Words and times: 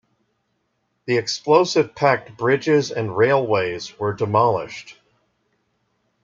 The 1.05 1.15
explosive-packed 1.17 2.35
bridges 2.35 2.89
and 2.89 3.15
railways 3.15 3.99
were 3.99 4.13
demolished. 4.15 4.97